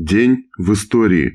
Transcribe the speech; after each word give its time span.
День 0.00 0.44
в 0.56 0.74
истории. 0.74 1.34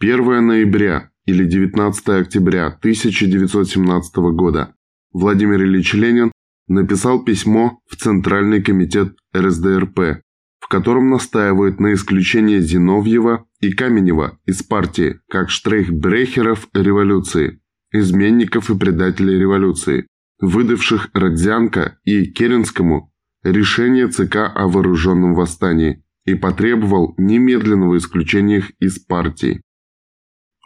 1 0.00 0.44
ноября 0.44 1.12
или 1.24 1.44
19 1.44 2.08
октября 2.08 2.66
1917 2.66 4.16
года 4.34 4.74
Владимир 5.12 5.62
Ильич 5.62 5.94
Ленин 5.94 6.32
написал 6.66 7.22
письмо 7.22 7.78
в 7.88 7.94
Центральный 7.94 8.60
комитет 8.60 9.14
РСДРП, 9.36 10.20
в 10.58 10.68
котором 10.68 11.10
настаивает 11.10 11.78
на 11.78 11.94
исключении 11.94 12.58
Зиновьева 12.58 13.46
и 13.60 13.70
Каменева 13.70 14.40
из 14.46 14.64
партии 14.64 15.20
как 15.28 15.48
штрейхбрехеров 15.48 16.66
революции, 16.74 17.60
изменников 17.92 18.70
и 18.70 18.76
предателей 18.76 19.38
революции, 19.38 20.08
выдавших 20.40 21.10
Родзянко 21.12 22.00
и 22.02 22.32
Керенскому 22.32 23.12
решение 23.44 24.08
ЦК 24.08 24.50
о 24.52 24.66
вооруженном 24.66 25.34
восстании 25.34 26.02
и 26.24 26.34
потребовал 26.34 27.14
немедленного 27.16 27.96
исключения 27.98 28.58
их 28.58 28.72
из 28.78 28.98
партии. 28.98 29.62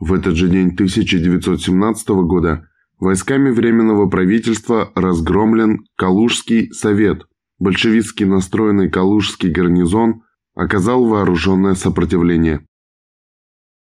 В 0.00 0.12
этот 0.12 0.36
же 0.36 0.48
день 0.48 0.68
1917 0.68 2.08
года 2.26 2.68
войсками 2.98 3.50
Временного 3.50 4.08
правительства 4.08 4.90
разгромлен 4.94 5.84
Калужский 5.96 6.72
совет. 6.72 7.22
Большевистски 7.58 8.24
настроенный 8.24 8.90
Калужский 8.90 9.50
гарнизон 9.50 10.22
оказал 10.54 11.04
вооруженное 11.04 11.74
сопротивление. 11.74 12.66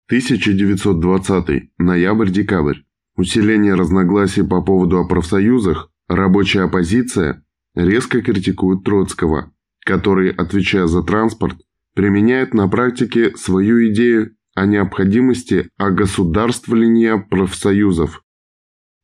1920. 0.07 1.71
Ноябрь-декабрь. 1.79 2.81
Усиление 3.17 3.75
разногласий 3.75 4.43
по 4.43 4.63
поводу 4.63 4.99
о 4.99 5.07
профсоюзах, 5.07 5.91
рабочая 6.09 6.63
оппозиция 6.63 7.45
резко 7.75 8.23
критикует 8.23 8.85
Троцкого, 8.85 9.53
который, 9.85 10.31
отвечая 10.31 10.87
за 10.87 11.03
транспорт, 11.03 11.59
применяет 11.95 12.55
на 12.55 12.69
практике 12.69 13.37
свою 13.37 13.89
идею 13.89 14.37
о 14.55 14.67
необходимости 14.67 15.69
огосударствления 15.77 17.17
профсоюзов. 17.19 18.23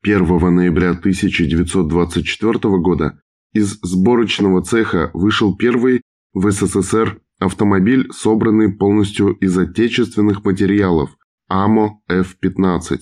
1 0.02 0.54
ноября 0.54 0.90
1924 0.90 2.58
года 2.78 3.20
из 3.52 3.78
сборочного 3.82 4.62
цеха 4.62 5.10
вышел 5.14 5.56
первый 5.56 6.02
в 6.32 6.50
СССР 6.50 7.20
автомобиль, 7.38 8.10
собранный 8.12 8.72
полностью 8.72 9.32
из 9.32 9.56
отечественных 9.56 10.44
материалов 10.44 11.16
АМО 11.48 12.00
F-15. 12.08 12.98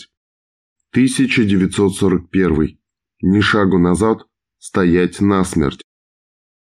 1941. 0.93 2.79
Ни 3.23 3.41
шагу 3.41 3.79
назад, 3.79 4.23
стоять 4.59 5.21
насмерть. 5.21 5.83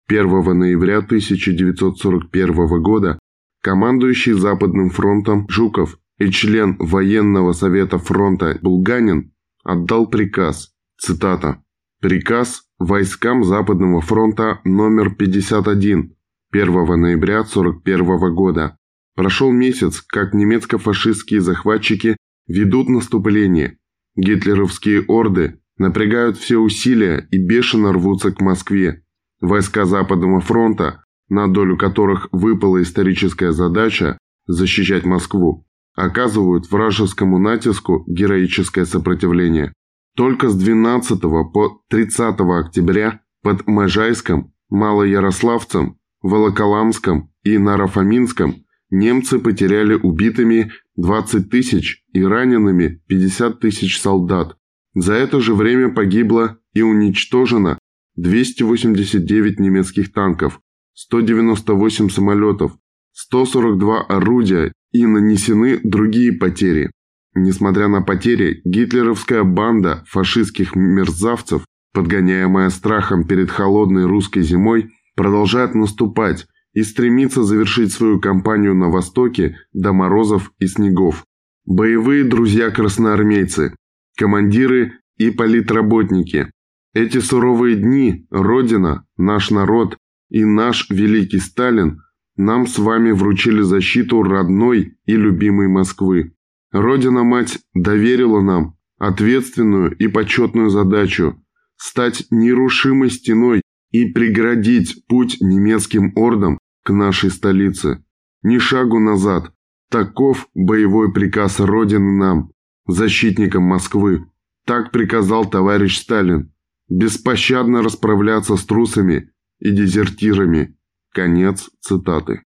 1 0.07 0.57
ноября 0.57 0.99
1941 0.99 2.81
года 2.83 3.17
командующий 3.63 4.33
Западным 4.33 4.91
фронтом 4.91 5.47
Жуков 5.49 5.97
и 6.19 6.29
член 6.29 6.77
военного 6.77 7.53
совета 7.53 7.97
фронта 7.97 8.59
Булганин 8.61 9.33
отдал 9.63 10.07
приказ, 10.07 10.75
цитата, 11.01 11.63
«Приказ 12.01 12.65
войскам 12.77 13.43
Западного 13.43 14.01
фронта 14.01 14.59
номер 14.63 15.15
51 15.15 16.13
1 16.51 17.01
ноября 17.01 17.39
1941 17.39 18.35
года. 18.35 18.77
Прошел 19.15 19.51
месяц, 19.51 20.01
как 20.01 20.35
немецко-фашистские 20.35 21.41
захватчики 21.41 22.15
ведут 22.47 22.89
наступление. 22.89 23.79
Гитлеровские 24.15 25.03
орды 25.07 25.59
напрягают 25.77 26.37
все 26.37 26.57
усилия 26.57 27.27
и 27.31 27.39
бешено 27.39 27.91
рвутся 27.91 28.31
к 28.31 28.39
Москве. 28.39 29.04
Войска 29.41 29.85
Западного 29.85 30.39
фронта, 30.41 31.03
на 31.29 31.47
долю 31.47 31.77
которых 31.77 32.27
выпала 32.31 32.81
историческая 32.81 33.51
задача 33.51 34.17
защищать 34.47 35.05
Москву, 35.05 35.65
оказывают 35.95 36.69
вражескому 36.69 37.39
натиску 37.39 38.03
героическое 38.07 38.85
сопротивление. 38.85 39.73
Только 40.15 40.49
с 40.49 40.55
12 40.55 41.21
по 41.21 41.81
30 41.89 42.39
октября 42.39 43.21
под 43.41 43.67
Можайском, 43.67 44.53
Малоярославцем, 44.69 45.97
Волоколамском 46.21 47.31
и 47.43 47.57
Нарафаминском 47.57 48.65
немцы 48.89 49.39
потеряли 49.39 49.95
убитыми 49.95 50.71
20 50.95 51.49
тысяч 51.49 52.03
и 52.13 52.23
ранеными 52.23 53.01
50 53.07 53.59
тысяч 53.59 53.99
солдат. 53.99 54.57
За 54.93 55.13
это 55.13 55.41
же 55.41 55.53
время 55.53 55.93
погибло 55.93 56.57
и 56.73 56.81
уничтожено 56.81 57.77
289 58.15 59.59
немецких 59.59 60.11
танков, 60.11 60.59
198 60.93 62.09
самолетов, 62.09 62.77
142 63.13 64.01
орудия 64.03 64.71
и 64.91 65.05
нанесены 65.05 65.79
другие 65.83 66.33
потери. 66.33 66.91
Несмотря 67.33 67.89
на 67.89 68.01
потери, 68.01 68.61
гитлеровская 68.63 69.43
банда 69.43 70.05
фашистских 70.07 70.75
мерзавцев, 70.75 71.65
подгоняемая 71.93 72.69
страхом 72.69 73.25
перед 73.25 73.51
холодной 73.51 74.05
русской 74.05 74.41
зимой, 74.41 74.91
продолжает 75.15 75.75
наступать 75.75 76.47
и 76.73 76.83
стремится 76.83 77.43
завершить 77.43 77.91
свою 77.91 78.19
кампанию 78.19 78.73
на 78.75 78.89
востоке 78.89 79.57
до 79.73 79.91
морозов 79.91 80.51
и 80.59 80.67
снегов. 80.67 81.25
Боевые 81.65 82.23
друзья-красноармейцы, 82.23 83.75
командиры 84.17 84.93
и 85.17 85.31
политработники, 85.31 86.51
эти 86.95 87.19
суровые 87.19 87.75
дни 87.75 88.25
Родина, 88.31 89.05
наш 89.17 89.51
народ 89.51 89.97
и 90.29 90.45
наш 90.45 90.89
великий 90.89 91.39
Сталин 91.39 92.01
нам 92.37 92.67
с 92.67 92.79
вами 92.79 93.11
вручили 93.11 93.61
защиту 93.61 94.23
родной 94.23 94.97
и 95.05 95.15
любимой 95.15 95.67
Москвы. 95.67 96.33
Родина-мать 96.71 97.59
доверила 97.73 98.41
нам 98.41 98.77
ответственную 98.97 99.95
и 99.97 100.07
почетную 100.07 100.69
задачу 100.69 101.43
стать 101.75 102.27
нерушимой 102.31 103.09
стеной 103.09 103.61
и 103.91 104.05
преградить 104.05 105.05
путь 105.07 105.37
немецким 105.41 106.13
ордам 106.15 106.57
к 106.83 106.93
нашей 106.93 107.29
столице. 107.29 108.05
Ни 108.41 108.57
шагу 108.57 108.99
назад. 108.99 109.51
Таков 109.91 110.47
боевой 110.53 111.11
приказ 111.13 111.59
Родины 111.59 112.17
нам, 112.17 112.51
защитникам 112.87 113.63
Москвы. 113.63 114.25
Так 114.65 114.91
приказал 114.91 115.45
товарищ 115.45 115.99
Сталин 115.99 116.51
беспощадно 116.89 117.81
расправляться 117.81 118.55
с 118.55 118.65
трусами 118.65 119.31
и 119.59 119.71
дезертирами. 119.71 120.77
Конец 121.13 121.69
цитаты. 121.79 122.43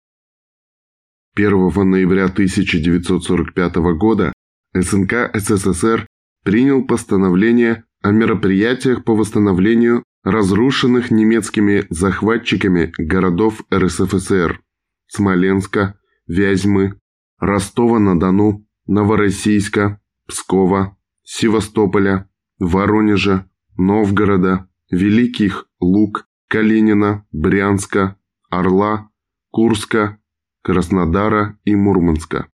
1 1.35 1.89
ноября 1.89 2.25
1945 2.25 3.75
года 3.97 4.33
СНК 4.73 5.31
СССР 5.33 6.07
принял 6.43 6.85
постановление 6.85 7.85
о 8.01 8.11
мероприятиях 8.11 9.03
по 9.03 9.15
восстановлению 9.15 10.03
разрушенных 10.23 11.11
немецкими 11.11 11.85
захватчиками 11.89 12.91
городов 12.97 13.61
РСФСР 13.73 14.61
Смоленска, 15.07 15.97
Вязьмы, 16.27 16.99
Ростова-на-Дону, 17.39 18.65
Новороссийска, 18.87 20.01
Пскова, 20.27 20.97
Севастополя, 21.23 22.29
Воронежа, 22.59 23.49
Новгорода, 23.77 24.67
Великих 24.89 25.67
Лук, 25.79 26.27
Калинина, 26.47 27.25
Брянска, 27.31 28.17
Орла, 28.49 29.09
Курска, 29.51 30.19
Краснодара 30.63 31.59
и 31.63 31.75
Мурманска. 31.75 32.49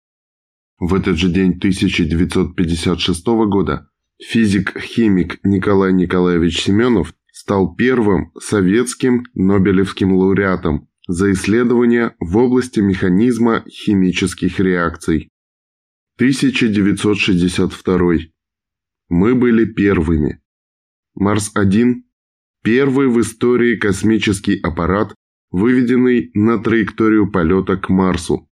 В 0.79 0.95
этот 0.95 1.17
же 1.17 1.29
день 1.29 1.57
1956 1.57 3.27
года 3.49 3.91
физик-химик 4.19 5.41
Николай 5.43 5.93
Николаевич 5.93 6.63
Семенов 6.63 7.15
стал 7.33 7.75
первым 7.75 8.33
советским 8.39 9.25
Нобелевским 9.35 10.13
лауреатом 10.13 10.89
за 11.09 11.33
исследования 11.33 12.15
в 12.21 12.37
области 12.37 12.81
механизма 12.81 13.65
химических 13.69 14.61
реакций. 14.61 15.31
1962. 16.17 18.13
Мы 19.09 19.35
были 19.35 19.65
первыми. 19.65 20.41
Марс-1– 21.19 22.03
первый 22.63 23.09
в 23.09 23.21
истории 23.21 23.77
космический 23.77 24.61
аппарат, 24.61 25.17
выведенный 25.51 26.31
на 26.35 26.63
траекторию 26.63 27.29
полета 27.29 27.77
к 27.77 27.89
Марсу. 27.89 28.49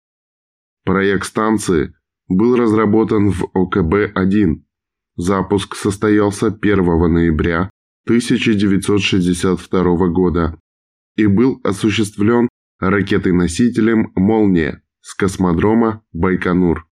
Проект 0.84 1.26
станции 1.26 1.94
был 2.28 2.56
разработан 2.56 3.30
в 3.30 3.44
ОКБ-1. 3.54 4.64
Запуск 5.16 5.76
состоялся 5.76 6.48
1 6.48 7.14
ноября 7.14 7.70
1962 8.06 10.08
года 10.08 10.60
и 11.16 11.28
был 11.28 11.62
осуществлен 11.64 12.50
ракетой-носителем 12.80 14.12
«Молния» 14.16 14.82
с 15.02 15.14
космодрома 15.14 16.04
Байконур. 16.14 16.88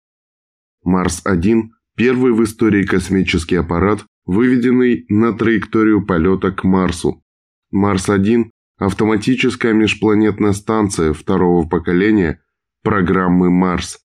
Марс-1– 0.83 1.69
первый 1.95 2.33
в 2.33 2.43
истории 2.43 2.83
космический 2.83 3.55
аппарат, 3.55 4.05
выведенный 4.25 5.05
на 5.09 5.33
траекторию 5.33 6.05
полета 6.05 6.51
к 6.51 6.63
Марсу. 6.63 7.23
Марс-1– 7.71 8.51
автоматическая 8.77 9.73
межпланетная 9.73 10.53
станция 10.53 11.13
второго 11.13 11.67
поколения, 11.67 12.41
программы 12.83 13.49
«Марс». 13.49 13.99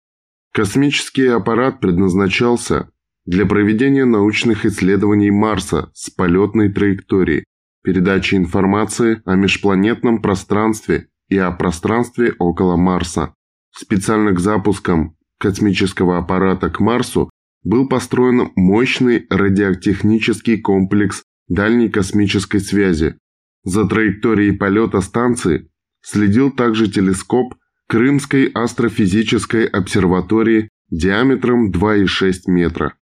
Космический 0.53 1.27
аппарат 1.27 1.79
предназначался 1.79 2.89
для 3.25 3.45
проведения 3.45 4.05
научных 4.05 4.65
исследований 4.65 5.31
Марса 5.31 5.91
с 5.93 6.09
полетной 6.09 6.71
траекторией, 6.71 7.43
передачи 7.83 8.35
информации 8.35 9.21
о 9.25 9.35
межпланетном 9.35 10.21
пространстве 10.21 11.09
и 11.27 11.37
о 11.37 11.51
пространстве 11.51 12.35
около 12.39 12.77
Марса. 12.77 13.33
Специально 13.71 14.31
к 14.31 14.39
запускам 14.39 15.17
космического 15.39 16.17
аппарата 16.17 16.69
к 16.69 16.79
Марсу 16.79 17.29
был 17.65 17.89
построен 17.89 18.51
мощный 18.55 19.25
радиотехнический 19.29 20.61
комплекс 20.61 21.23
дальней 21.49 21.89
космической 21.89 22.59
связи. 22.59 23.17
За 23.63 23.85
траекторией 23.85 24.53
полета 24.53 25.01
станции 25.01 25.69
следил 26.01 26.51
также 26.51 26.89
телескоп 26.89 27.55
Крымской 27.87 28.45
астрофизической 28.53 29.65
обсерватории 29.65 30.69
диаметром 30.89 31.71
2,6 31.71 32.33
метра. 32.47 32.95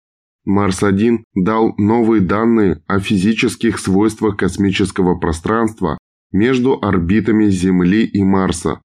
Марс-1 0.44 1.18
дал 1.34 1.74
новые 1.76 2.20
данные 2.20 2.82
о 2.86 2.98
физических 2.98 3.78
свойствах 3.78 4.36
космического 4.38 5.18
пространства 5.18 5.98
между 6.32 6.78
орбитами 6.80 7.46
Земли 7.50 8.04
и 8.04 8.22
Марса, 8.22 8.80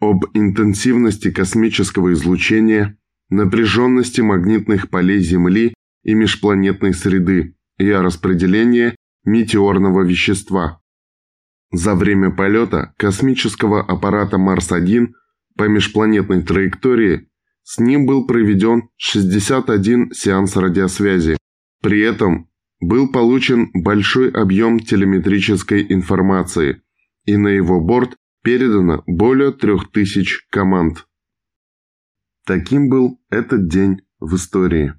об 0.00 0.24
интенсивности 0.34 1.30
космического 1.30 2.12
излучения, 2.12 2.96
напряженности 3.30 4.20
магнитных 4.20 4.90
полей 4.90 5.20
Земли 5.20 5.74
и 6.02 6.14
межпланетной 6.14 6.94
среды 6.94 7.56
и 7.78 7.90
о 7.90 8.02
распределении 8.02 8.94
метеорного 9.24 10.02
вещества. 10.02 10.80
За 11.72 11.94
время 11.94 12.30
полета 12.30 12.94
космического 12.98 13.82
аппарата 13.82 14.38
Марс-1 14.38 15.08
по 15.56 15.64
межпланетной 15.64 16.42
траектории 16.42 17.28
с 17.62 17.78
ним 17.78 18.06
был 18.06 18.26
проведен 18.26 18.90
61 18.96 20.12
сеанс 20.12 20.56
радиосвязи. 20.56 21.36
При 21.82 22.00
этом 22.00 22.48
был 22.80 23.10
получен 23.10 23.70
большой 23.72 24.30
объем 24.30 24.78
телеметрической 24.78 25.84
информации, 25.88 26.82
и 27.24 27.36
на 27.36 27.48
его 27.48 27.80
борт 27.80 28.16
передано 28.42 29.02
более 29.06 29.52
3000 29.52 30.48
команд. 30.50 31.06
Таким 32.46 32.90
был 32.90 33.20
этот 33.30 33.68
день 33.68 34.02
в 34.20 34.36
истории. 34.36 34.94